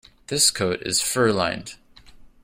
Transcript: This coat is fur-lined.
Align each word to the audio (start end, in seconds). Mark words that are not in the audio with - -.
This 0.29 0.49
coat 0.49 0.81
is 0.81 0.99
fur-lined. 0.99 1.75